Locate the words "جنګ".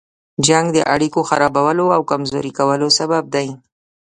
0.47-0.67